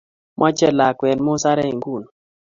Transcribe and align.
Mache 0.39 0.67
lakwet 0.77 1.19
musarek 1.25 1.71
nguni 1.77 2.07